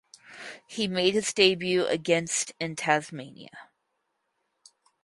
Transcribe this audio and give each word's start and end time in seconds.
He 0.65 0.87
made 0.87 1.13
his 1.13 1.31
debut 1.31 1.85
against 1.85 2.53
in 2.59 2.75
Tasmania. 2.75 3.69